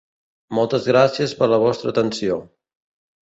[0.59, 2.39] Moltes gràcies per la vostra atenció.